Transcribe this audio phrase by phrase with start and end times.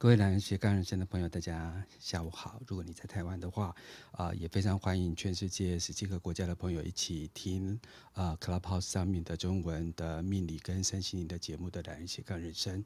[0.00, 2.58] 各位蓝斜杠人生的朋友，大家下午好。
[2.66, 3.76] 如果你在台湾的话，
[4.12, 7.78] 啊、也非常欢迎全世界十七个国家的朋友一起听
[8.14, 12.82] 啊、呃、Clubhouse 上面的中文的命理跟身心灵的节目的蓝斜杠人生。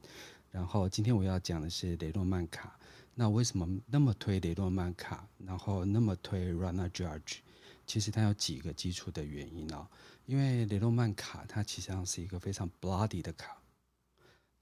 [0.51, 2.77] 然后今天我要讲的是雷诺曼卡。
[3.15, 5.25] 那为什么那么推雷诺曼卡？
[5.39, 7.37] 然后那么推 Rana Judge？
[7.87, 9.87] 其实它有几个基础的原因哦。
[10.27, 13.57] 因为雷诺曼卡它其实上是一个非常 bloody 的卡。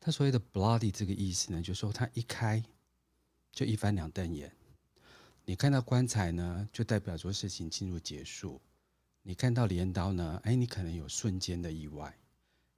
[0.05, 2.61] 他所谓的 bloody 这个意思呢，就是说他一开
[3.53, 4.53] 就一翻两瞪眼。
[5.45, 8.61] 你看到棺材呢，就代表说事情进入结束；
[9.23, 12.11] 你看到镰刀呢，哎，你可能有瞬间的意外；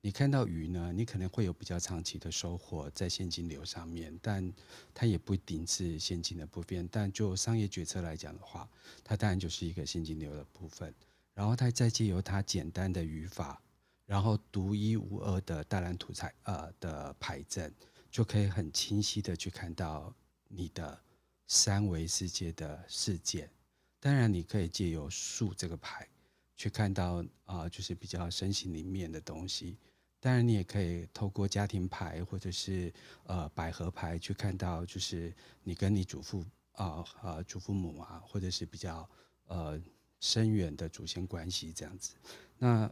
[0.03, 4.53] 你看到鱼呢，你可能会有比较长期的收获在现金流上面，但
[4.93, 6.87] 它也不一定是现金的部分。
[6.93, 8.69] 但就商业决策来讲的话，
[9.03, 10.95] 它当然就是一个现金流的部分。
[11.33, 13.62] 然后它再借由它简单的语法。
[14.07, 17.73] 然后独一无二的大蓝图彩呃的牌阵，
[18.11, 20.15] 就可以很清晰的去看到
[20.49, 21.01] 你的
[21.47, 23.51] 三维世界的事件。
[23.98, 26.06] 当然，你可以借由树这个牌
[26.55, 29.78] 去看到啊、呃，就是比较身心里面的东西。
[30.21, 32.93] 当然，你也可以透过家庭牌或者是
[33.25, 39.09] 呃百合牌去看到，就是你跟你祖父啊啊、呃呃、祖父母啊，或者是比较
[39.47, 39.81] 呃
[40.21, 42.15] 深远的祖先关系这样子。
[42.59, 42.91] 那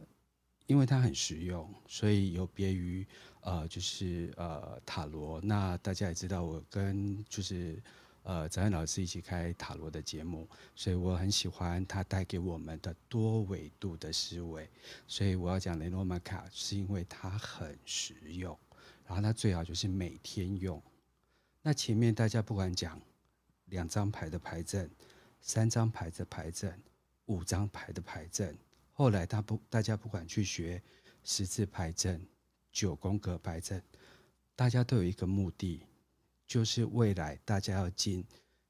[0.65, 3.05] 因为它很实用，所以有别于
[3.41, 5.41] 呃，就是呃塔罗。
[5.41, 7.81] 那大家也知道，我跟就是
[8.23, 14.69] 呃泽安老师一起开塔罗的节目，所以我很喜欢它带给我们的多维度的思维。
[15.05, 18.57] 所以我要讲雷诺曼卡，是因为它很实用，
[19.05, 20.81] 然后它最好就是每天用。
[21.61, 22.99] 那前面大家不管讲
[23.65, 24.89] 两张牌的牌阵、
[25.41, 26.81] 三张牌的牌阵、
[27.25, 28.57] 五张牌的牌阵。
[29.03, 30.81] 后来他不，大家不管去学
[31.25, 32.25] 十字牌阵、
[32.71, 33.83] 九宫格牌阵，
[34.55, 35.85] 大家都有一个目的，
[36.47, 38.25] 就是未来大家要进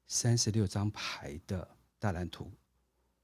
[0.08, 2.50] 三十六张牌的大蓝图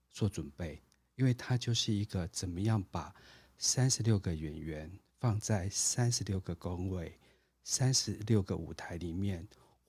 [0.09, 0.81] 做准备，
[1.17, 3.13] 因为它就是一个怎么样把
[3.59, 4.89] 三十六个演员
[5.19, 7.19] 放在三十六个宫位、
[7.65, 9.45] 三十六个舞台里面，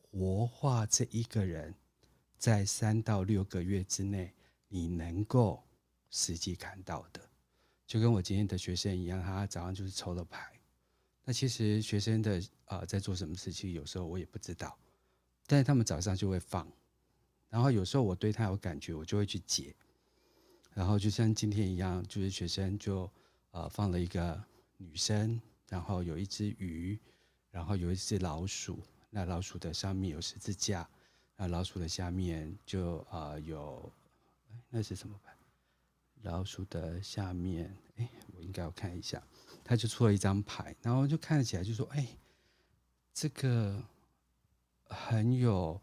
[0.09, 1.75] 活化这一个人，
[2.39, 4.33] 在三到六个月之内，
[4.69, 5.63] 你能够。
[6.11, 7.27] 实际看到的，
[7.87, 10.51] 就跟我今天的学生一样，他早上就是抽了牌。
[11.23, 14.77] 那其实学生的啊、呃，在做什么事情，有时候我也不知道。
[15.47, 16.71] 但是他们早上就会放，
[17.49, 19.75] 然后有时候我对他有感觉，我就会去解。
[20.73, 23.09] 然后就像今天一样，就是学生就
[23.51, 24.41] 呃放了一个
[24.77, 26.97] 女生，然后有一只鱼，
[27.51, 28.79] 然后有一只老鼠。
[29.09, 30.89] 那老鼠的上面有十字架，
[31.35, 33.91] 那老鼠的下面就啊、呃、有，
[34.69, 35.35] 那是什么牌？
[36.23, 39.21] 老鼠的下面，哎，我应该要看一下，
[39.63, 42.07] 他就出了一张牌，然后就看起来就说，哎，
[43.13, 43.81] 这个
[44.83, 45.81] 很有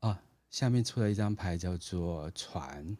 [0.00, 2.96] 啊，下面出了一张牌叫做船，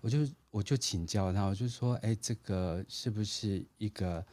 [0.00, 4.24] 我就我就请教他，我就说，哎，这个是不是一个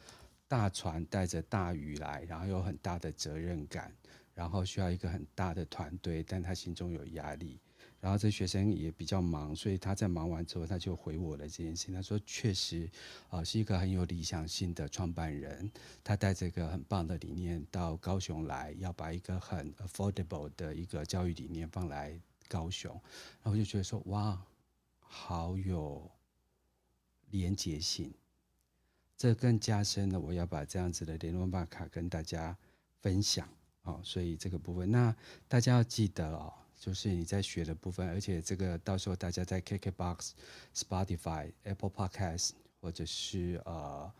[0.46, 3.92] 大船带着大鱼来，然后有很大的责任感，
[4.34, 7.60] 然后需要一个很大的团队，但他心中有压力。
[8.04, 11.90] 然后这学生也比较忙，所以他在忙完之后，他就回我了这件事。
[11.90, 12.86] 他说：“确实，
[13.30, 15.72] 啊，是一个很有理想性的创办人。
[16.02, 22.92] 他带着一个很棒的理念到高雄来，要把一个很 affordable 的一个教育理念放来高雄。
[23.42, 24.38] 然后我就觉得说，哇，
[24.98, 26.10] 好有
[27.30, 28.12] 连结性。
[29.16, 32.54] 这更加深了我要把这样子的雷诺曼卡跟大家
[33.00, 33.48] 分享
[33.80, 33.98] 啊。
[34.04, 35.16] 所以这个部分，那
[35.48, 36.52] 大家要记得哦。”
[36.84, 40.32] 就是你在学的部分，而且这个到时候大家在 KKBOX、
[40.74, 44.12] Spotify、Apple Podcast 或者是呃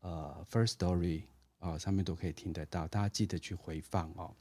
[0.00, 1.20] 呃 First Story
[1.60, 4.34] 啊、呃、上面都可以听得到，大家记得去回放哦。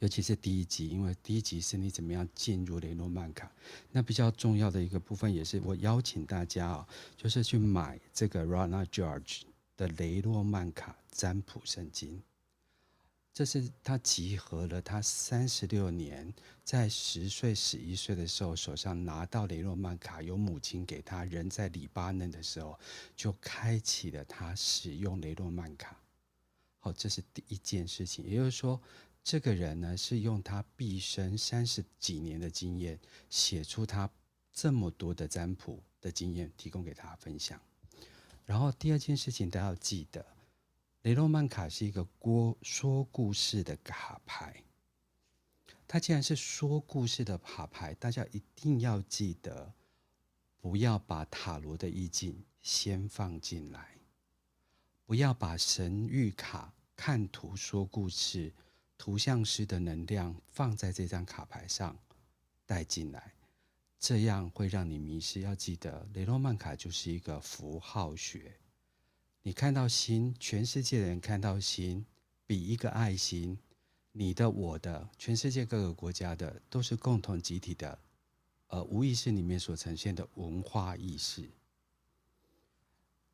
[0.00, 3.50] 尤其是第一集，因为第一集是你怎么样进入雷诺曼卡，
[3.90, 9.44] 那比较重要的一个部分，也是我邀请大家啊、哦，就是去买这个 Rana George
[9.78, 12.22] 的雷诺曼卡占卜圣经。
[13.38, 22.76] 这是他集合了他三十六年，在十岁、十一岁的时候，手上拿到雷诺曼卡，由母亲给他，人在黎巴嫩的时候，
[23.14, 25.96] 就开启了他使用雷诺曼卡。
[26.80, 28.26] 好，这是第一件事情。
[28.26, 28.82] 也就是说，
[29.22, 32.98] 这个人呢，是用他毕生三十几年的经验，
[33.30, 34.10] 写出他
[34.52, 37.60] 这么多的占卜的经验，提供给他分享。
[38.44, 40.26] 然后第二件事情，大家要记得。
[41.02, 44.64] 雷诺曼卡是一个说说故事的卡牌，
[45.86, 49.72] 它既然是说故事的卡牌，大家一定要记得，
[50.60, 53.96] 不要把塔罗的意境先放进来，
[55.06, 58.52] 不要把神谕卡看图说故事
[58.98, 61.96] 图像师的能量放在这张卡牌上
[62.66, 63.32] 带进来，
[64.00, 65.40] 这样会让你迷失。
[65.42, 68.58] 要记得，雷诺曼卡就是一个符号学。
[69.48, 72.04] 你看到心，全世界的人看到心，
[72.46, 73.56] 比一个爱心，
[74.12, 77.98] 你的、我的，全世界各个国家的，都是共同集体的，
[78.66, 81.48] 呃，无意识里面所呈现的文化意识。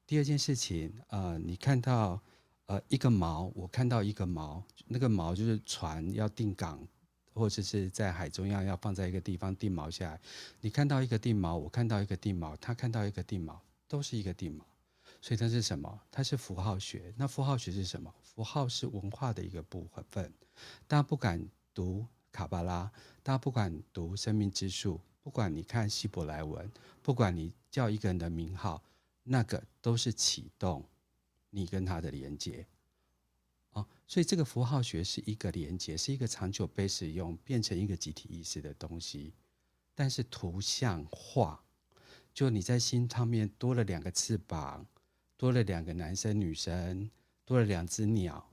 [0.06, 2.22] 第二件事情，呃，你看到。
[2.66, 6.80] 呃，一个锚，我看到一个锚，那个锚就是船要定港，
[7.34, 10.20] 或者是在海中央要放在一个地方定锚下来。
[10.60, 13.58] 你看到一个定锚，我看到一个定锚，他看到一个定锚，
[13.88, 14.62] 都是一个定锚。
[15.24, 16.02] 所以它是什么？
[16.10, 17.10] 它是符号学。
[17.16, 18.14] 那符号学是什么？
[18.22, 20.30] 符号是文化的一个部分。
[20.86, 21.42] 大家不敢
[21.72, 22.92] 读卡巴拉，
[23.22, 28.84] 大家不敢读生命之树，不管你看希伯来文，不管你叫一个人的名号，
[29.22, 30.86] 那个都是启动。
[31.48, 32.66] 你跟他的连接，
[33.70, 39.32] 哦，所以这个符号学是一个连接，是一个长久被使用，变成一个集体意识的东西。
[39.94, 41.64] 但是图像化，
[42.34, 44.84] 就你在心上面多了两个翅膀，
[45.44, 47.10] 多了两个男生女生，
[47.44, 48.50] 多了两只鸟，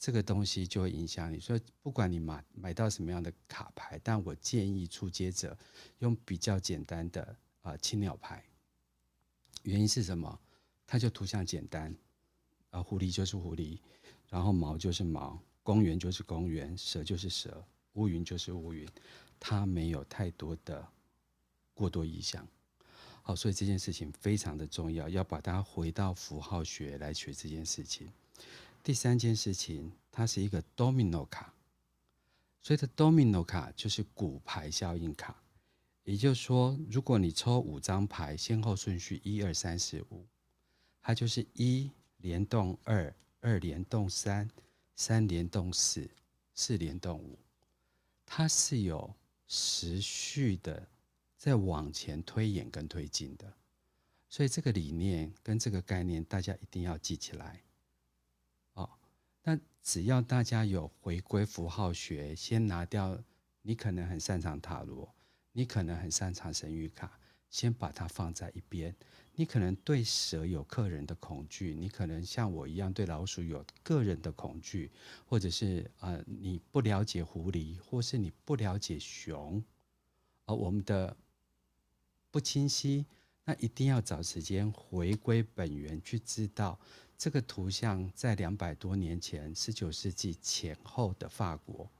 [0.00, 1.38] 这个东西就会影响你。
[1.38, 5.56] 所以不管你买买到什么样的卡牌，但我建议初阶者
[6.00, 8.44] 用比较简单的啊青鸟牌。
[9.62, 10.36] 原因是什么？
[10.88, 11.96] 它就图像简单，
[12.70, 13.78] 啊，狐狸就是狐狸，
[14.28, 18.84] 然后毛就是毛，公园就是公园，蛇就是蛇，乌云就是乌云，
[19.38, 20.84] 它没有太多的
[21.74, 22.44] 过多意象。
[23.26, 28.08] 好，所以这件事情非常的重要，要把它回到符号学来学这件事情。
[28.84, 31.52] 第三件事情，它是一个 domino 卡，
[32.62, 35.42] 所以的 domino 卡就是骨牌效应卡，
[36.04, 40.24] 也就是说，如果你抽五张牌，先后顺序一二三四五。
[41.02, 44.48] 它就是一联动二，二联动三，
[44.94, 46.08] 三联动四，
[46.54, 47.36] 四联动五，
[48.24, 49.12] 它是有
[49.48, 50.86] 持续的
[51.36, 53.52] 在往前推演跟推进的，
[54.28, 57.62] 所以这个理念跟这个概念大家一定要记起来。
[58.74, 58.90] 哦，
[59.42, 63.18] 那只要大家有回归符号学，先拿掉
[63.62, 65.14] 你可能很擅长塔罗，
[65.52, 67.18] 你可能很擅长神谕卡，
[67.50, 68.94] 先把它放在一边。
[69.38, 74.90] 你可能对蛇有个人的恐惧，你可能像我一样对老鼠有个人的恐惧，
[75.26, 79.62] 或者是呃你不了解狐狸，或是你不了解熊，
[80.46, 81.14] 而我们的
[82.36, 83.06] 不清晰，
[83.46, 86.78] 那一定要找时间回归本源，去知道
[87.16, 91.90] 这个图像在两百多年前，十九世纪前后的法国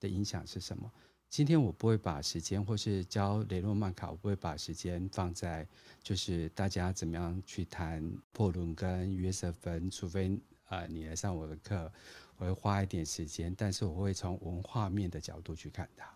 [0.00, 0.90] 的影响是什么。
[1.28, 5.64] 今天我不会把时间，或是教雷诺曼卡，我不会把时间放在
[6.02, 11.92] 就是大家怎么样去谈破仑跟约瑟芬，除非、呃、你来上我的课，
[12.38, 16.12] 我会花一点时间，但是我会从文化面的角度去看它。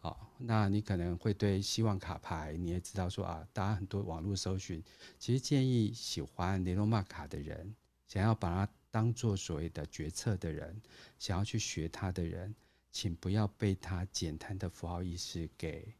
[0.00, 4.82] 好，那你可能会对希望卡牌，你也知道说啊，大家很多网络搜寻，
[5.18, 7.74] 其实建议喜欢雷诺曼卡的人，
[8.08, 10.80] 想要把它当做所谓的决策的人，
[11.18, 12.54] 想要去学它的人。
[12.92, 15.94] 请不要被它简单的符号意识给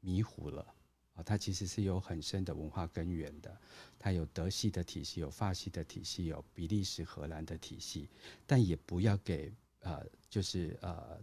[0.00, 0.66] 迷糊了
[1.14, 1.22] 啊！
[1.22, 3.56] 它其实是有很深的文化根源的。
[3.96, 8.08] 它有德系的体系，有法系的体系，有比利时、荷兰的体系。
[8.44, 11.16] 但也不要给呃，就是呃，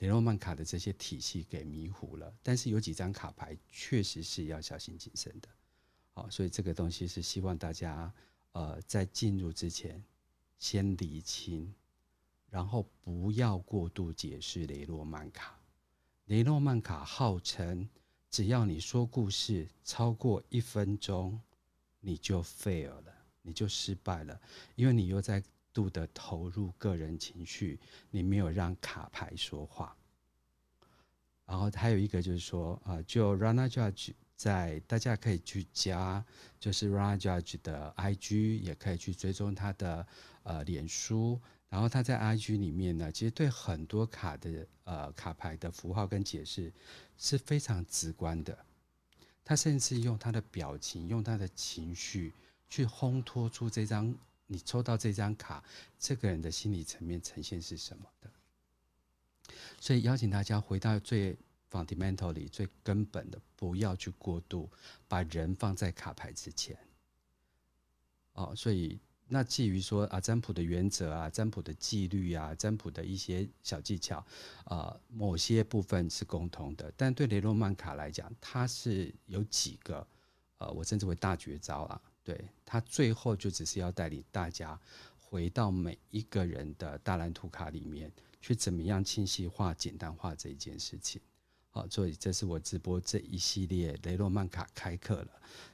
[0.00, 2.30] 雷诺曼卡的这些体系给迷糊了。
[2.42, 5.48] 但是有几张卡牌确实是要小心谨慎的。
[6.12, 8.12] 好，所以这个东西是希望大家
[8.52, 10.04] 呃，在进入之前
[10.58, 11.72] 先理清。
[12.50, 15.56] 然后不要过度解释雷诺曼卡。
[16.24, 17.88] 雷诺曼卡号称，
[18.28, 21.40] 只要你说故事超过一分钟，
[22.00, 24.40] 你就 fail 了，你就失败了，
[24.74, 25.40] 因为你又在
[25.72, 27.78] 度的投入个人情绪，
[28.10, 29.96] 你没有让卡牌说话。
[31.46, 36.24] 然后还有一个就是说，啊，就 Rana Judge 在，大家可以去加，
[36.58, 40.06] 就是 Rana Judge 的 IG，也可以去追踪他的
[40.44, 41.40] 呃脸书。
[41.68, 46.72] 然后他在 IG 里面呢，其实对很多卡的呃卡牌的符号跟解释
[47.16, 48.56] 是非常直观的。
[49.44, 52.32] 他甚至用他的表情，用他的情绪
[52.68, 54.14] 去烘托出这张
[54.50, 55.64] 你抽到这张卡，
[55.98, 58.30] 这个人的心理层面呈现是什么的。
[59.78, 61.38] 所以邀请大家回到最
[61.70, 64.68] fundamental 里最根本的，不要去过度
[65.06, 66.76] 把人放在卡牌之前。
[68.32, 68.98] 哦，所以。
[69.32, 74.18] 那至于说啊，占卜的原则啊，占卜的纪律啊，占卜的一些小技巧，
[74.64, 80.04] 啊、呃，某些部分是共同的，但对雷诺曼卡来讲，它是有几个，
[80.58, 82.02] 呃，我称之为大绝招啊。
[82.22, 84.78] 对，他最后就只是要带领大家
[85.18, 91.20] 回到每一个人的大蓝图卡里面，去怎么样清晰化、简单化这一件事情。
[91.72, 95.28] 好，所以这是我直播这一系列雷诺曼卡开课了。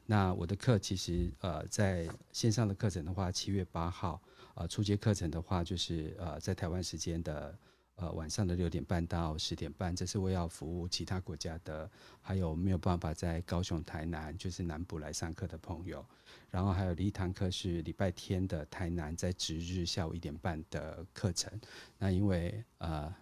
[0.04, 4.20] 那我的课其实呃，在线上的课程的话，七月八号，
[4.54, 7.58] 呃，初阶课程的话就是呃，在台湾时间的
[7.96, 11.90] 呃晚上的六点半到十点半，这是为要服务其他国家的，
[12.22, 16.04] 还有没有办法在高雄、台南就是南部来上课的朋友。
[16.50, 21.52] 然后还有一堂课是礼拜天的台南，在值日下午一点半的课程。
[21.98, 23.14] 那因为呃。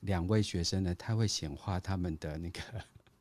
[0.00, 2.60] 两位学生呢，他会显化他们的那个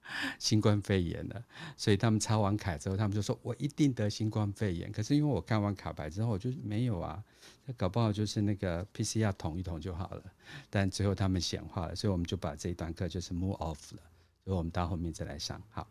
[0.37, 1.43] 新冠肺炎了，
[1.77, 7.23] 所以他们插完卡之后，他们就说：“我一定得新冠肺炎。”可是因为我看完卡牌之后，我就没有啊，
[7.65, 10.23] 那搞不好就是那个 PCR 捅一捅就好了。
[10.69, 14.01] 但最后他们显化了，所以我们就把这一段课就是 move off 了，
[14.43, 15.61] 所以我们到后面再来上。
[15.69, 15.87] 好，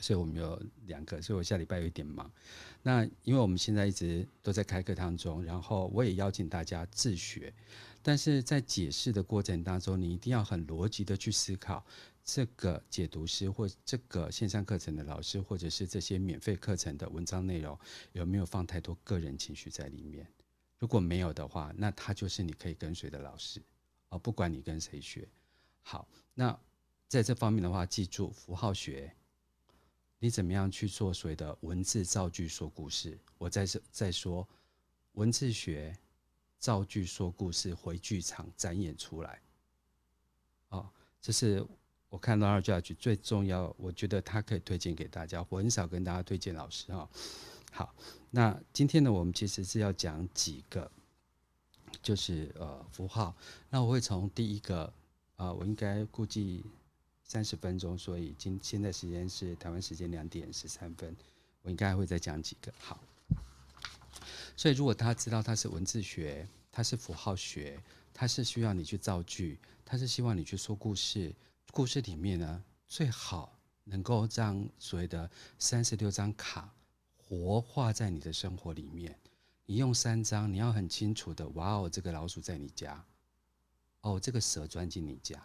[0.00, 2.30] 所以我们有两个，所以我下礼拜有点忙。
[2.82, 7.52] 那因为我们现在一直都在开课当中，然后我也邀请大家自学。
[8.08, 11.84] 但是在解释的过程当中，你一定要很逻辑的去思考，
[12.24, 17.78] 这个解读师或这个线上课程的老师，或者是这些免费课程的文章内容，
[18.12, 20.26] 有没有放太多个人情绪在里面？
[20.78, 23.60] 如果没有的话，那他就是你可以跟随的老师
[24.08, 25.28] 哦，不管你跟谁学。
[25.82, 26.58] 好，那
[27.08, 29.14] 在这方面的话，记住符号学，
[30.18, 33.18] 你怎么样去做所谓的文字造句说故事？
[33.36, 34.48] 我再说再说
[35.12, 35.94] 文字学。
[36.58, 39.40] 造句说故事，回剧场展演出来。
[40.70, 40.88] 哦，
[41.20, 41.64] 这是
[42.08, 45.44] 我看到二教局最重要，我觉得他可以推荐给大家。
[45.48, 47.08] 我很少跟大家推荐老师哈、哦。
[47.70, 47.94] 好，
[48.30, 50.90] 那今天呢，我们其实是要讲几个，
[52.02, 53.34] 就是呃符号。
[53.70, 54.92] 那我会从第一个，
[55.36, 56.64] 呃，我应该估计
[57.22, 61.14] 三十分钟，所以今现在时间是台湾时间两点十三分，
[61.62, 62.72] 我应该会再讲几个。
[62.78, 62.98] 好。
[64.58, 67.80] 所以，如果他知道他是文字学，他是符号学，
[68.12, 71.32] 他是需要你去造句，他是希望你去说故事。
[71.70, 76.74] 故事里面呢，最好能够让所谓的三十六张卡
[77.16, 79.16] 活化在你的生活里面。
[79.64, 83.06] 你用三张，你要很清楚的，哇哦，这个老鼠在你家，
[84.00, 85.40] 哦，这个蛇钻进你家，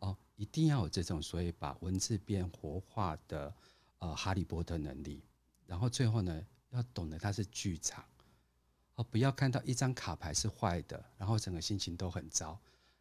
[0.00, 3.54] 哦，一定要有这种，所以把文字变活化的，
[4.00, 5.22] 呃，哈利波特能力。
[5.68, 6.44] 然后最后呢，
[6.76, 8.04] 要懂得它是剧场，
[8.94, 12.60] 哦，不要看到一张卡牌是坏的，然后整个心情都很糟。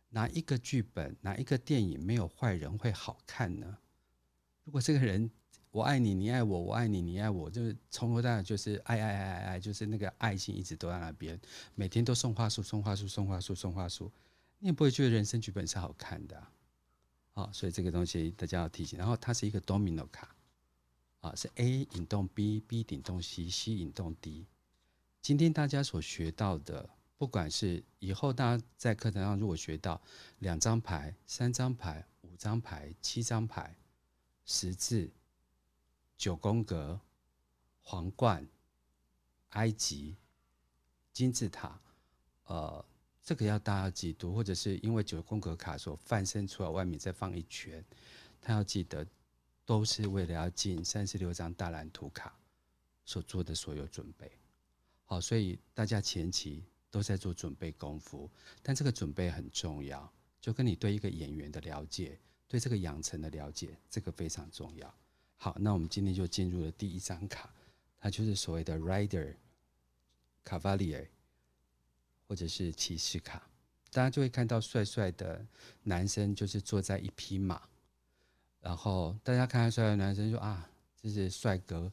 [0.10, 3.78] 哪一个剧本，哪一个电影没有坏人会好看呢？
[4.64, 5.30] 如果这个人
[5.72, 11.40] 我爱你，你爱我，我爱你，你爱我，就是从头到尾就是爱爱爱爱爱，就是那个爱心一直都在那边，
[11.76, 14.12] 每天都送花束，送花束，送花束，送花束，
[14.60, 16.42] 你也不会觉得人生剧本是好看的
[17.34, 17.50] 啊。
[17.52, 18.98] 所以这个东西大家要提醒。
[18.98, 20.35] 然后它是一个 domino 卡。
[21.26, 24.46] 啊，是 A 引动 B，B 引动 C，C 引动 D。
[25.24, 30.00] 今天大家所学到的，不管是以后大家在课堂上如果学到
[30.38, 33.76] 两张牌、三张牌、五张牌、七张牌、
[34.46, 35.10] 十字、
[36.16, 37.00] 九宫格、
[37.82, 38.48] 皇冠、
[39.50, 40.16] 埃及、
[41.12, 41.82] 金字塔，
[42.46, 42.86] 呃，
[43.24, 47.84] 这个要大家记住，或者是因为九宫格卡所泛生出来，外面再放一圈，
[48.40, 49.08] 他要记得。
[49.66, 52.38] 都是为了要进三十六张大蓝图卡
[53.04, 54.32] 所做的所有准备，
[55.06, 58.30] 好，所以大家前期都在做准备功夫，
[58.62, 60.08] 但这个准备很重要，
[60.40, 64.96] 就跟你对一个演员的了解，对这个养成的了解，这个非常重要。
[65.36, 67.54] 好，那我们今天就进入了第一张卡，
[68.00, 69.36] 它就是所谓的 Rider、
[70.46, 71.08] Cavalier
[72.28, 73.50] 或者是骑士卡，
[73.92, 75.46] 大家就会看到帅帅的
[75.84, 77.68] 男生就是坐在一匹马。
[78.66, 80.68] 然后大家看看帅的男生说啊，
[81.00, 81.92] 这是帅哥，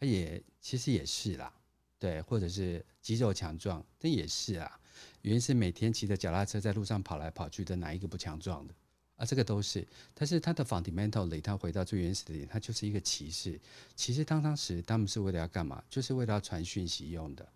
[0.00, 1.50] 也其实也是啦，
[1.98, 4.78] 对，或者是肌肉强壮，这也是啊。
[5.22, 8.74] 原因是每天骑着脚踏车在路上跑来跑去的，哪一个不强壮的
[9.16, 9.24] 啊？
[9.24, 9.88] 这个都是。
[10.12, 13.58] 但是他的 fundamentally，他回到最原始的点，他就是一个骑士。
[13.96, 15.82] 骑士当当时他们是为了要干嘛？
[15.88, 17.48] 就是为了要传讯息用的。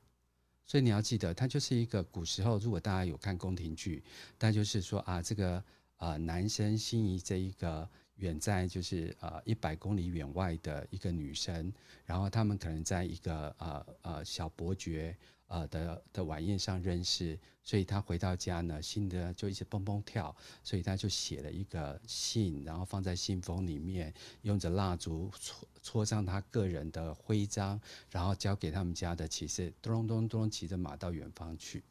[0.64, 4.02] 所以你要记得，他就是一个古时候，如果大家有看宫廷剧，
[4.38, 5.62] 那就是说啊，这个
[5.98, 7.86] 呃男生心仪这一个。
[8.16, 11.72] 远在就是呃一百公里远外的一个女生，
[12.04, 15.16] 然后他们可能在一个呃呃小伯爵
[15.48, 27.78] 呃的的晚宴上认识，所以他回到家呢，心的就一直蹦蹦跳，所以他就写了一个信，然后放在信封里面，用着蜡烛戳戳上他个人的徽章，
[28.10, 31.84] 然后交给他们家的骑士，咚咚咚骑着马到远方去。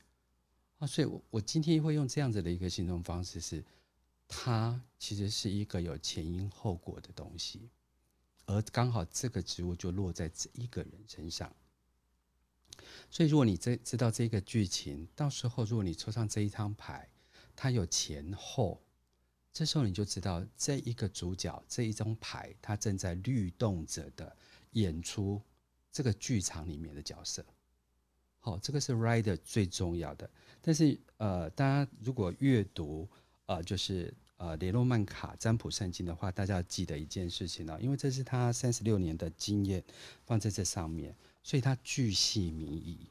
[0.79, 3.63] 啊，所以我我今天会用这样子的一个行动方式是。
[4.27, 7.70] 它其实是一个有前因后果的东西，
[8.46, 11.53] 而刚好这个植物就落在这一个人身上。
[13.10, 17.08] 所以如果你这知道这个剧情，到时候如果你抽上这一张牌，
[17.55, 18.82] 它有前后，
[19.53, 24.36] 这时候你就知道这一个主角这一张牌，它正在律动着的
[24.72, 25.41] 演出
[25.91, 27.46] 这个剧场里面的角色。
[28.39, 30.29] 好，这个是 Rider 最重要的。
[30.62, 33.08] 但是呃，大家如果阅读
[33.45, 34.13] 呃，就是。
[34.37, 39.81] 呃，雷诺曼卡占卜圣经的话，大家要记得一件事情呢，因为这是他三十六年的经验
[40.25, 43.07] 放在这上面，所以他巨细靡遗。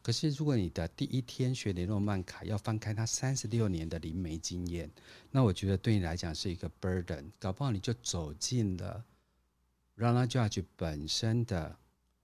[0.00, 4.90] 可是，如果你的第一天学雷诺曼卡要翻开他三十六年的灵媒经验，
[5.30, 9.04] 那我觉得对你来讲是一个 burden，搞不好你就走进了
[9.98, 11.76] Rana Judge 本身的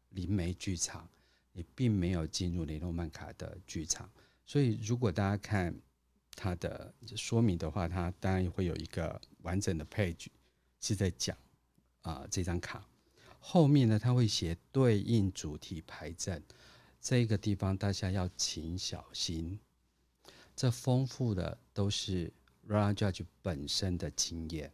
[0.08, 1.06] 灵媒剧场，
[1.52, 4.10] 你并没有进入雷诺曼卡的剧场。
[4.46, 5.78] 所以，如果大家看。
[6.42, 10.28] 它的说明的话，它当然会有一个完整的 page
[10.80, 11.36] 是在讲
[12.00, 12.82] 啊、这张卡
[13.38, 16.42] 后面呢，它会写对应主题牌阵，
[16.98, 19.60] 这个地方大家要请小心。
[20.56, 22.32] 这丰富的都是
[22.66, 24.72] Rana Judge 本身的经验，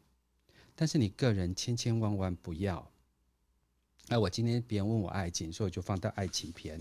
[0.76, 2.88] 但是你个人千千万万不要。
[4.06, 6.80] 哎，我今天别人问我爱情，所以我就放到爱情篇。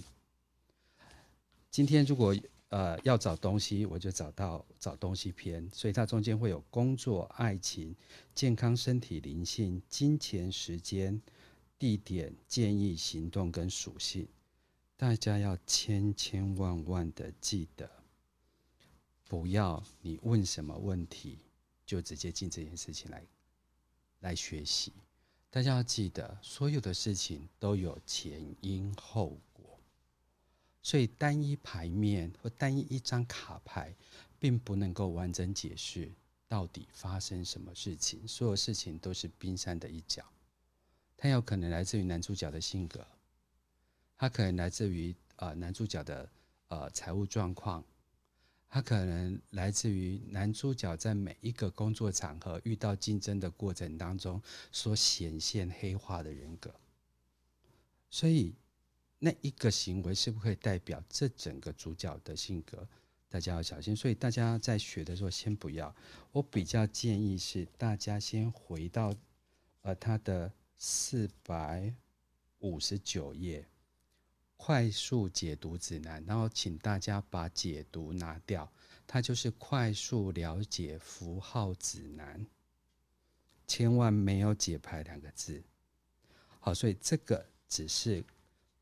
[1.71, 2.35] 今天如果。
[2.75, 7.95] 呃，要找东西，我就找到找东西篇，所以它中间会有工作、爱情、
[8.33, 11.21] 健康、身体、灵性、金钱、时间、
[11.79, 14.27] 地点、建议、行动跟属性。
[14.97, 17.89] 大家要千千万万的记得，
[19.29, 21.39] 不要你问什么问题
[21.85, 23.23] 就直接进这件事情来
[24.19, 24.91] 来学习。
[25.49, 29.54] 大家要记得，所有的事情都有前因后果。
[30.85, 33.91] 所以单一牌面或单一一张卡牌，
[34.37, 36.11] 并不能够完整解释
[36.47, 38.27] 到底发生什么事情。
[38.27, 40.23] 所有事情都是冰山的一角，
[41.17, 43.03] 它有可能来自于男主角的性格，
[44.15, 46.29] 它可能来自于呃男主角的
[46.67, 47.83] 呃财务状况，
[48.69, 54.39] 它可能来自于男主角在每一个工作场合遇到竞争的过程当中
[54.71, 56.71] 所显现黑化的人格。
[58.11, 58.53] 所以。
[59.17, 62.87] 那一个行为是不是可以代表这整个主角的性格？
[63.29, 63.95] 大家要小心。
[63.95, 65.93] 所以大家在学的时候，先不要。
[66.31, 69.15] 我比较建议是大家先回到
[69.81, 71.93] 呃他的四百
[72.59, 73.65] 五十九页
[74.57, 78.69] 快速解读指南，然后请大家把解读拿掉，
[79.07, 82.45] 它就是快速了解符号指南，
[83.65, 85.63] 千万没有解牌两个字。
[86.59, 88.23] 好，所以这个只是。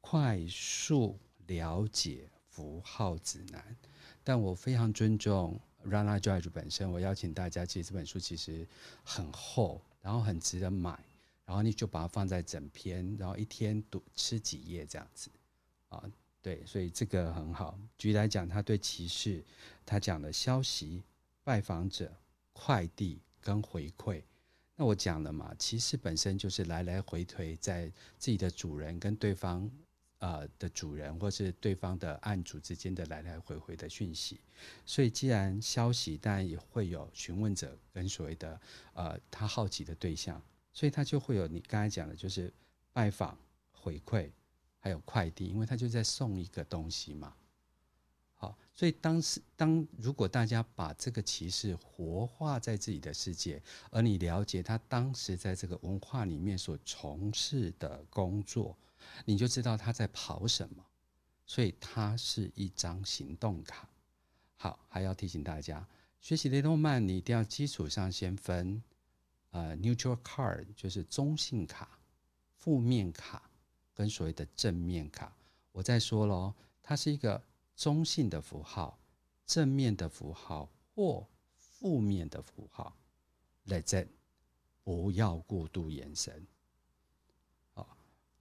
[0.06, 3.76] 快速了解符号指南，
[4.24, 6.92] 但我非常尊重 Rana Judge 本身。
[6.92, 8.68] 我邀请大家，其实这本书其实
[9.04, 11.00] 很厚，然后很值得买，
[11.46, 15.32] 然后你就把它放在整篇，然后一天读吃几页这样子
[15.88, 16.04] 啊？
[16.42, 17.80] 对，所以这个很好。
[17.98, 19.44] 举例来讲，他对骑士，
[19.86, 21.02] 他讲的消息、
[21.44, 22.14] 拜访者、
[22.52, 24.22] 快递跟回馈。
[24.76, 27.88] 那我讲了嘛，骑士本身就是来来回回在
[28.20, 29.72] 自己的主人跟对方。
[30.24, 34.40] 呃的主人或是对方的案主之间的来来回回的讯息，
[34.86, 38.62] 所以既然消息，当然也会有询问者跟所谓的
[38.94, 42.54] 呃他好奇的对象，所以他就会有你刚才讲的，就是
[42.94, 43.38] 拜访、
[43.74, 44.32] 回馈，
[44.80, 47.36] 还有快递，因为他就在送一个东西嘛。
[48.34, 58.78] 好，所以当时当如果大家把这个骑士活化在自己的世界，而你了解他当时在这个文化里面所从事的工作。
[59.26, 60.84] 你就知道他在跑什么，
[61.46, 63.90] 所以它是一张行动卡。
[64.56, 65.88] 好，还要提醒大家，
[66.22, 68.82] 学习雷诺曼，你一定要基础上先分，
[69.52, 72.00] 呃，neutral card 就是中性卡、
[72.56, 73.50] 负面卡
[73.94, 75.36] 跟所谓的正面卡。
[75.72, 77.44] 我再说喽，它是一个
[77.76, 78.98] 中性的符号、
[79.46, 82.96] 正面的符号或负面的符号。
[83.66, 84.08] Let's
[84.84, 86.46] 不要过度延伸。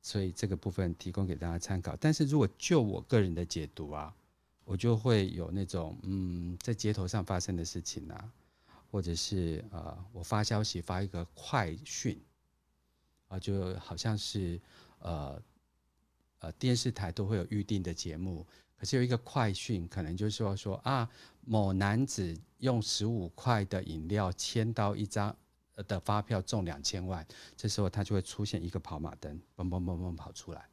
[0.05, 4.13] 所以这个部分提供给大家参考，但是如果就我个人的解读啊，
[4.65, 8.33] 我就会有那种嗯，在街头上发生的事情啊，
[8.91, 12.21] 或者是呃，我发消息发一个快讯
[13.29, 14.61] 啊，就好像是
[14.99, 15.41] 呃
[16.41, 18.45] 呃电视台都会有预定的节目，
[18.77, 21.09] 可是有一个快讯，可能就是说说啊，
[21.45, 25.37] 某男子用十五块的饮料签到一张。
[25.87, 30.69] 的发票中两千万，这时候它就会出现一个跑马灯，嘣嘣嘣嘣跑出来。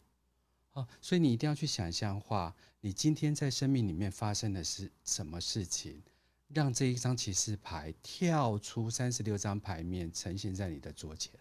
[0.73, 6.01] 哦，所以你一定要去想象化，你今天在生命里面发生的是什么事情，
[6.47, 11.33] 让这一张骑士牌跳出三十六张牌面，呈现在你的桌前。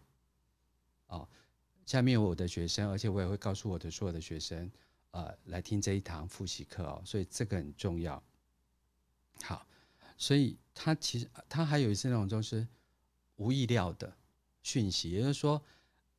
[1.09, 1.29] 哦，
[1.85, 4.71] 下面我的学生，而且我也会告诉我的所有的学生，
[5.11, 8.23] 呃来听这一堂复习课哦，所以这个很重要。
[9.42, 9.66] 好，
[10.16, 12.66] 所以他其实他还有一次那种就是
[13.38, 14.16] 无意料的
[14.62, 15.61] 讯息，也就是说，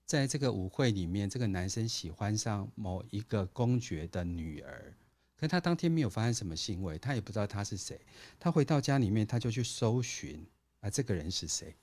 [0.06, 4.94] 在这个舞会里面，这个男生喜欢上某一个公爵的女儿，
[5.38, 8.00] 可他当天没有发生什么行为，他也不知道他是谁。
[8.40, 10.46] 他回到家里面，他就去搜寻
[10.80, 11.76] 啊，这个人是谁？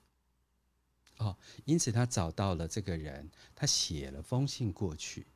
[1.19, 5.27] 哦，因此他找到了这个人，他写了封信过去。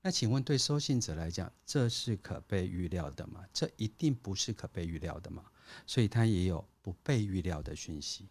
[0.00, 3.44] 那请问，对收信者来讲，这是可被预料的吗？
[3.52, 5.44] 这一定不是可被预料的吗？
[5.86, 8.28] 所以他也有不被预料的讯息。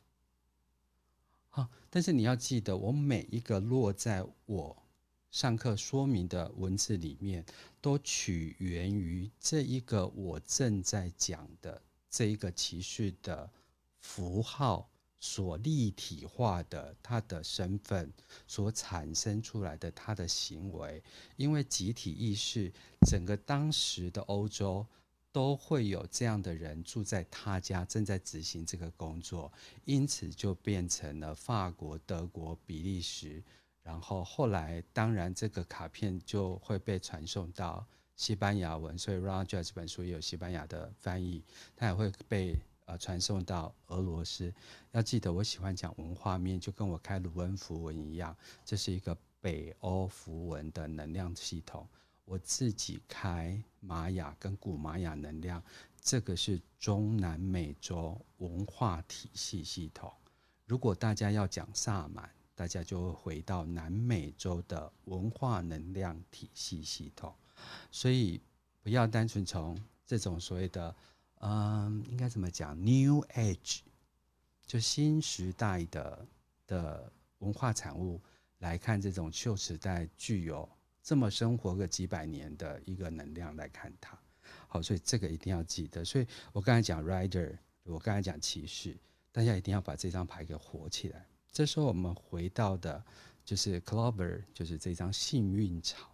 [1.58, 4.84] 好，但是你要记得，我每一个落在我
[5.32, 7.44] 上课说明的文字里面，
[7.82, 13.50] 都取源于这一个我正在讲的这一个骑士的
[14.00, 14.88] 符号。
[15.20, 18.14] 所立体化的他的身份
[18.46, 21.04] 所产生出来的他的行为，
[21.38, 22.72] 因为集体意识，
[23.10, 24.86] 整个当时的欧洲
[25.38, 29.54] 都会有这样的人住在他家，正在执行这个工作，
[29.86, 33.44] 因此就变成了法国、德国、比利时，
[33.84, 41.44] 然后后来当然这个卡片就会被传送到西班牙文，所以 Raj 这本书也有西班牙的翻译，
[41.76, 42.56] 它也会被。
[42.88, 44.50] 呃，传送到俄罗斯，
[44.94, 51.86] 要记得，我喜欢讲文化面，就跟我开卢恩符文一样，这是一个北欧符文的能量系统。
[52.28, 55.64] 我自己开玛雅跟古玛雅能量，
[56.02, 60.12] 这个是中南美洲文化体系系统。
[60.66, 67.34] 如果大家要讲萨满，大家就会回到南美洲的文化能量体系系统。
[67.90, 68.42] 所以
[68.84, 70.94] 不要单纯从这种所谓的。
[71.40, 73.82] 嗯，应该怎么讲？New Age，
[74.66, 76.28] 就新时代的
[76.66, 78.20] 的文化产物
[78.58, 80.68] 来看，这种旧时代具有
[81.08, 84.20] 这么生活个几百年的一个能量来看它。
[84.68, 86.04] 好，所以这个一定要记得。
[86.04, 88.94] 所以我刚才讲 Rider，我刚才讲骑士，
[89.32, 91.26] 大家一定要把这张牌给活起来。
[91.50, 93.02] 这时候我们回到的
[93.46, 96.12] 就是 Clover，就是这张幸运草。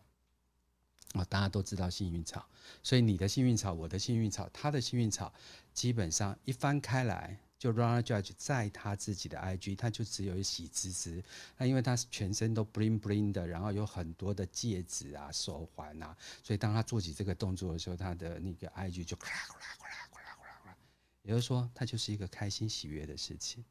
[1.16, 2.48] 哦，大家都知道幸运草，
[2.84, 5.34] 所以你的幸运草，我的幸运草，他的幸运草，
[5.74, 11.24] 基本上一翻开来，就 runge 在他自己的 IG，他就只有一喜滋滋。
[11.58, 20.78] 那因为他全身都 bling bling 的，然后有很多的戒指啊、手环啊，所以当他做起这个动作的时候，他的那个 IG 就咔啦咔啦咔啦咔啦咔啦，
[21.22, 23.64] 也就是说，他就是一个开心喜悦的事情。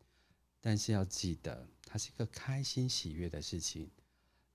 [0.62, 3.90] 但是要记得，它是一个开心喜悦的事情，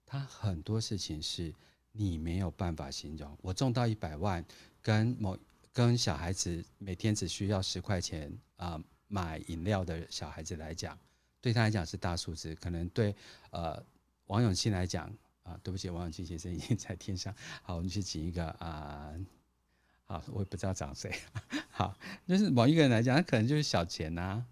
[0.04, 1.54] 他很多事情是。
[2.00, 3.36] 你没有办法形容。
[3.42, 4.46] 我中到一百万，
[4.84, 5.36] 跟某
[5.74, 10.98] 跟小孩子每天只需要十块钱啊、呃、买饮料的小孩子来讲，
[11.42, 12.54] 对他来讲是大数字。
[12.56, 13.16] 可能对
[13.52, 13.84] 呃
[14.28, 15.12] 王永庆来讲
[15.44, 17.34] 啊、对不起，王永庆先生已经在天上。
[17.64, 19.14] 好，我们去请一个啊、
[20.04, 21.10] 好，我也不知道找谁。
[21.70, 24.46] 好，就是某一个人来讲，他可能就是小钱呐、啊。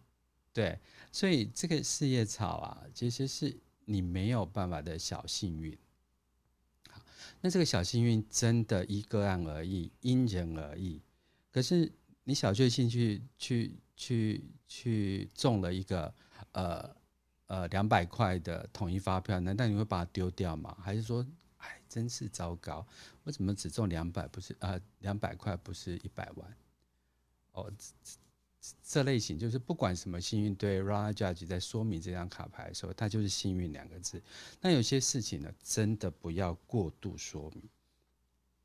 [0.53, 0.79] 对，
[1.11, 5.77] 所以这个四叶草啊，其实是你没有办法的小幸运。
[7.41, 11.01] 那这个小幸运真的依个案而异，因人而异。
[11.51, 11.91] 可是
[12.23, 16.13] 你小确幸去去去去中了一个
[16.51, 16.95] 呃
[17.47, 20.77] 呃两百块的统一发票，难道你会把它丢掉吗？
[20.81, 21.25] 还是说，
[21.57, 22.85] 哎，真是糟糕，
[23.23, 26.57] 我怎么只中两百，不是啊两百块，不是一百万？
[27.53, 27.71] 哦。
[27.77, 27.83] 这
[28.81, 34.19] 这类型就是不管什么幸运，对 r a j a j 在说明这张卡牌的时候，它就是幸运两个字。
[34.59, 37.69] 那有些事情呢，真的不要过度说明，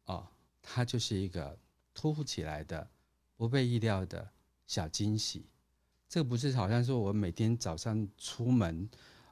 [0.06, 0.26] 哦，
[0.62, 1.58] 它就是一个
[1.92, 2.88] 突如其来的、
[3.36, 4.26] 不被意料的
[4.70, 5.44] 小惊喜。
[6.08, 8.88] 这个不是好像说我每天早上出门，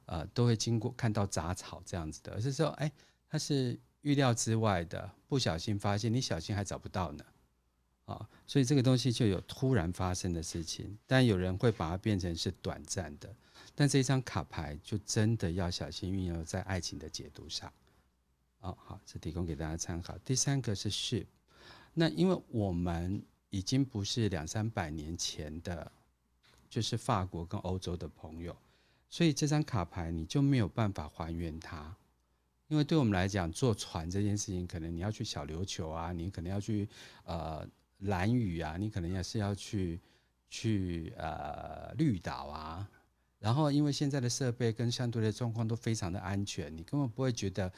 [0.07, 2.91] 呃，都会经过看到杂草这样子的，而是说，哎，
[3.29, 7.25] 它是预料之外的，不小心发现，你小心还找不到呢。
[8.07, 13.33] 啊，所以这个东西就有突然发生的事情，但有人会把它变成是短暂的，
[13.77, 17.73] 但这一张卡牌就真的要小心运用在爱情的解读上。
[18.59, 20.19] 哦，好，这提供给大家参考。
[20.25, 21.27] 第三个是 ship，
[21.95, 25.91] 那因为我们已经不是两三百年前的，
[26.69, 28.57] 就是法国跟欧洲的朋友，
[29.09, 31.95] 所以这张卡牌你就没有办法还原它，
[32.69, 36.89] 因为对我们来讲，坐船这件事情，可能你要去小琉球啊，你可能要去
[37.25, 37.69] 呃。
[38.03, 40.01] 蓝屿啊，你可能也是要去
[40.49, 42.89] 去呃绿岛啊，
[43.39, 47.73] 然后因为现在的设备跟相对的状况都非常的安全，你根本不会觉得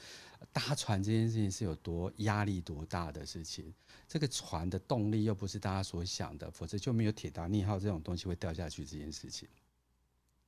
[0.52, 3.72] 搭船这件事情是有多压力多大的事情。
[4.08, 9.48] 这个船的动力又不是大家所想的，否则就没有铁达尼号这种东西会掉下去这件事情。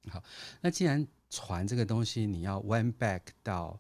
[0.09, 0.21] 好，
[0.61, 3.79] 那既然船这个东西你要 went back 到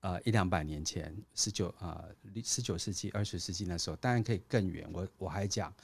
[0.00, 2.04] 呃一两百年前，十九啊
[2.44, 4.88] 十九世纪、二十世纪那时候，当然可以更远。
[4.92, 5.74] 我我还讲，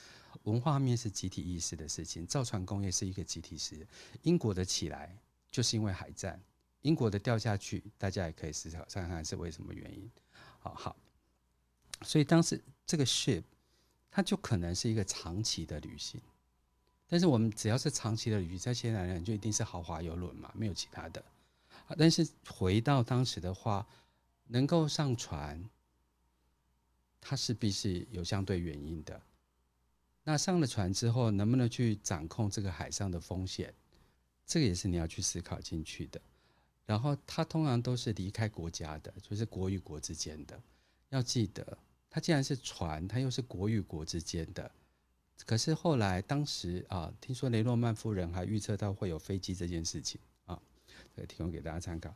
[0.45, 3.87] 文化面是集体意识的事情，造船工业是一个集体事业。
[4.23, 5.15] 英国的起来
[5.51, 6.41] 就是因为海战，
[6.83, 10.11] 英国的掉下去，大家也可以思考看看是为什么原因。
[10.59, 10.97] 好好，
[12.03, 13.43] 所以当时这个 ship，
[14.11, 16.21] 它就可能是一个长期的旅行。
[17.07, 21.25] 但是我们只要是长期的旅行，在现在来讲就一定是豪华游轮嘛，没有其他的。
[21.99, 23.87] 但是回到当时的话，
[24.47, 25.63] 能够上船，
[27.21, 29.21] 它势必是有相对原因的。
[30.25, 33.73] 那上了船之后，能不能去掌控这个海上的风险，
[34.47, 36.21] 这个也是你要去思考进去的。
[36.87, 40.59] 然后它通常都是离开国家的，就是国与国之间的。
[41.11, 41.77] 要记得，
[42.11, 44.71] 它既然是船，它又是国与国之间的。
[45.47, 50.59] 可是后来，当时啊，听说雷诺曼夫人还预测到会有飞机这件事情啊，
[51.15, 52.15] 可以提供给大家参考。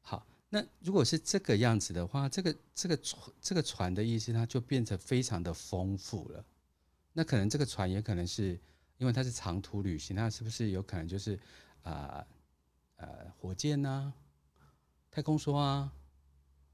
[0.00, 6.44] 好，那如果是这个样子的话，这个这个船这个船的意思，它就变成非常的丰富了。
[7.12, 8.58] 那可能这个船也可能是
[8.98, 11.38] 因为它是长途旅行，那是不是有可能就是
[11.82, 12.26] 啊
[12.96, 14.14] 呃，呃火箭呐、啊、
[15.10, 15.92] 太空梭啊，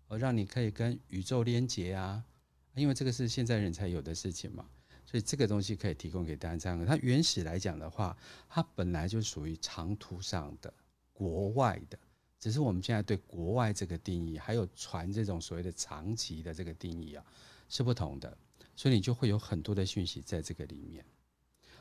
[0.09, 2.25] 呃让你可以跟宇宙连接啊？
[2.75, 4.69] 因为这个是现在人才有的事情嘛。
[5.05, 6.85] 所以这个东西可以提供给大家参考。
[6.85, 8.15] 它原始来讲的话，
[8.47, 10.71] 它本来就属于长途上的
[11.15, 11.99] 国外的，
[12.39, 17.25] 只是我们现在对国外这个定义，还有船这种所谓的长期的这个定义啊，
[17.71, 18.37] 是不同的。
[18.79, 21.05] 所以你就会有很多的讯息在这个里面。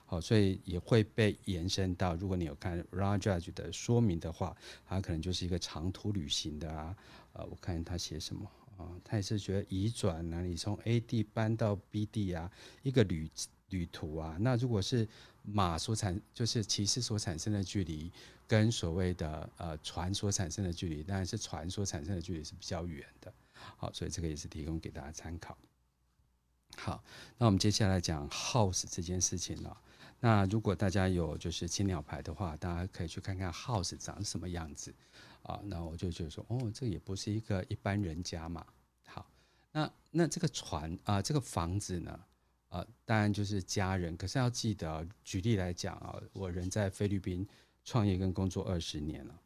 [0.03, 6.97] 好，所以也会被延伸到，如果你有看 Rajaj 的说明的话，它可能就是一个长途旅行的啊。
[7.33, 8.49] 呃，我看他写什么。
[8.77, 13.29] 啊，他也是觉得移转哪里从 A 地搬到 B 地啊，一个旅
[13.69, 14.35] 旅途啊。
[14.39, 15.07] 那如果是
[15.43, 18.11] 马所产，就是骑士所产生的距离，
[18.47, 23.31] 跟所谓的呃船所产生的距离，当然是船所产生的距离是比较远的。
[23.53, 25.55] 好，所以这个也是提供给大家参考。
[26.75, 27.03] 好，
[27.37, 29.77] 那我们接下来讲 House 这件事情了。
[30.19, 34.93] 那如果大家有就是青鸟牌的话，大家可以去看看 House 长什么样子。
[35.43, 38.65] 啊，那我就觉得说，哦，这也不是一个一般人家嘛。
[39.05, 39.25] 好，
[39.71, 42.19] 那那这个船啊，这个房子呢，
[42.67, 44.17] 啊，当然就是家人。
[44.17, 47.47] 可是要记得，举例来讲啊，我人在菲律宾
[47.85, 49.39] 创业跟工作二十年了，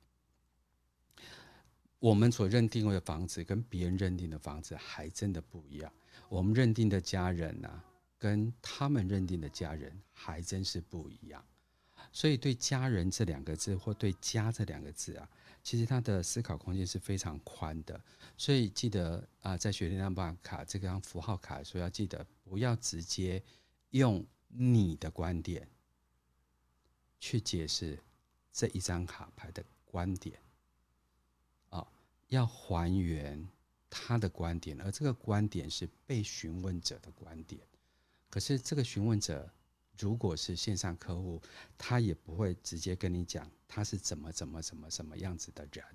[1.99, 5.93] 我们所认定的房子跟别人认定的房子还真的不一样。
[6.29, 7.85] 我们认定的家人呢，啊，
[8.17, 11.43] 跟他们认定的家人还真是不一样。
[12.11, 15.29] 所以对“家人”这两个字，或对“家”这两个字啊。
[15.63, 18.03] 其实他的思考空间是非常宽的，
[18.35, 23.41] 所以记得啊、在学那张办卡这张符号卡的时候，要记得不要直接
[23.91, 25.69] 用你的观点
[27.19, 27.99] 去解释
[28.51, 30.35] 这一张卡牌的观点
[31.69, 31.87] 啊、哦，
[32.29, 33.47] 要还原
[33.91, 37.61] 他的观点，而这个观点是被询问者的观点。
[38.29, 39.47] 可是这个询问者
[39.99, 41.39] 如果是线上客户，
[41.77, 43.47] 他也不会直接跟你讲。
[43.67, 45.85] 他是怎么怎么怎么什么样子的人，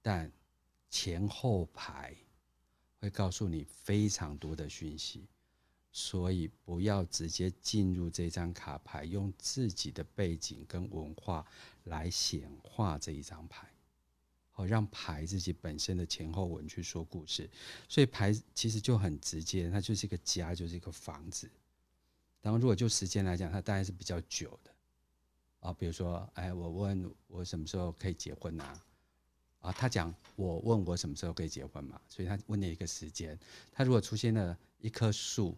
[0.00, 0.30] 但
[0.88, 2.16] 前后排
[3.00, 5.26] 会告诉你非常多的讯息，
[5.90, 11.46] 所以不要直接进入这张卡牌，用自己的背景跟文化
[11.84, 13.71] 来显化这一张牌，
[14.52, 17.50] 好让牌自己本身的前后文去说故事。
[17.88, 21.50] 所以牌其实就很直接，它就是一个家，就是一个房子。
[22.40, 24.70] 然后如果就时间来讲，它大概是比较久的。
[25.60, 28.84] 啊，比如说，哎，我问我什么时候可以结婚啊？
[29.60, 32.00] 啊，他讲我问我什么时候可以结婚嘛？
[32.08, 33.38] 所以他问了一个时间。
[33.70, 35.56] 他如果出现了一棵树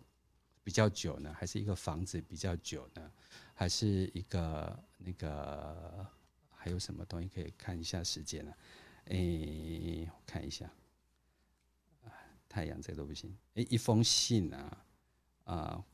[0.63, 3.11] 比较久呢，还是一个房子比较久呢？
[3.55, 6.07] 还是一个那个
[6.51, 8.53] 还有什么东西可以看一下时间呢？
[9.07, 10.71] 哎，我看一下，
[12.49, 13.37] 太阳这个都不行。
[13.55, 14.85] 哎，一封信啊，
[15.45, 15.85] 啊，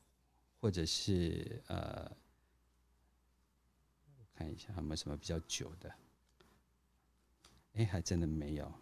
[0.59, 2.11] 或者是呃。
[4.33, 5.93] 看一下有没有什么比较久的？
[7.73, 8.73] 哎，还真的没有。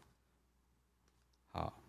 [1.50, 1.84] 好，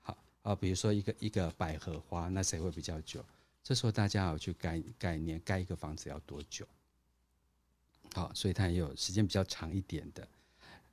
[0.00, 3.24] 好，啊，比如说一个一个百合花，那谁会比较久？
[3.62, 6.68] 这时候大家要去概概念，盖一个房子要多久？
[8.12, 10.28] 好，所以它也有时间比较长一点的。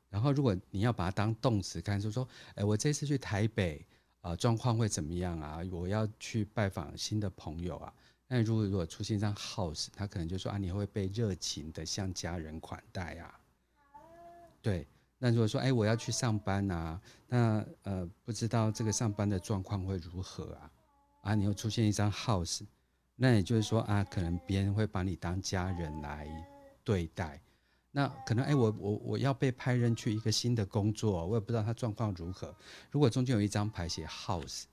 [0.09, 3.85] 然后，如果你要把它当动词看，就说，哎，我这次去台北
[4.21, 5.59] 啊，状况会怎么样啊？
[5.71, 7.93] 我要去拜访新的朋友啊。
[8.27, 13.39] 那如果如果出现一张 house，他可能就说啊，你会被热情的向家人款待啊。
[14.61, 14.87] 对，
[15.17, 20.71] 那如果说哎，我要去上班啊，那呃，不知道这个上班的状况会如何啊？
[21.21, 22.61] 啊，你又出现一张 house，
[23.15, 26.27] 那也就是说啊，可能别人会把你当家人来
[26.83, 27.41] 对待。
[27.97, 32.53] 那可能哎，我我我要被派任去一个新的工作，我也不知道他状况如何。
[32.91, 34.63] 如果中间有一张牌写 House，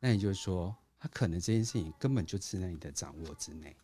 [0.00, 3.76] 那也就是说，他可能这件事情根本就是在你的掌握之内。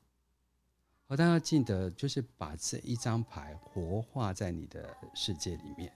[1.09, 5.93] 我大家记得，就是把这一张牌活化在你的世界里面。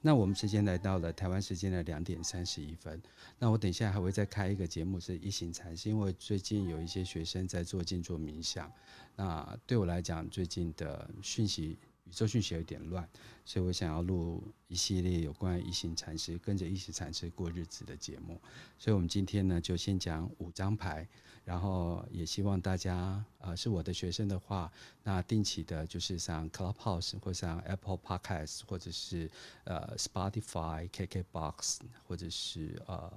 [0.00, 3.02] 那我们时间来到了台湾时间的两点三十一分。
[3.38, 8.72] 那我等一下还会再开一个节目，是一行禅，是因为最近有一些学生在做静坐冥想。
[9.14, 11.78] 那对我来讲，最近的讯息。
[12.04, 13.08] 宇宙讯息有点乱，
[13.44, 18.40] 所以我想要录一系列有关一行禅师跟着一行禅师过日子的节目。
[18.78, 21.08] 所以，我们今天呢就先讲五张牌，
[21.44, 24.70] 然后也希望大家呃是我的学生的话，
[25.02, 29.30] 那定期的就是上 Clubhouse 或上 Apple Podcast 或者是
[29.64, 33.10] 呃 Spotify、KKBox 或者是呃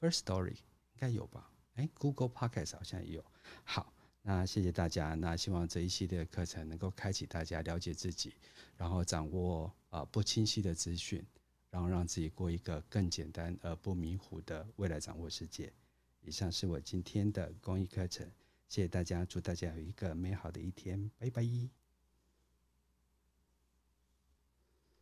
[0.00, 1.48] First Story 应该有吧？
[1.76, 3.24] 诶，Google Podcast 好像也有。
[3.64, 3.92] 好。
[4.28, 5.14] 那谢谢大家。
[5.14, 8.34] 那希望这一系列课程能够开启大家了解自己，
[8.76, 11.24] 然后掌握啊不清晰的资讯，
[11.70, 15.72] 然后让自己过一个更简单而不迷糊的未来掌握世界。
[16.20, 18.30] 以上是我今天的公益课程，
[18.68, 21.77] 谢谢大家，祝大家有一个美好的一天，拜拜。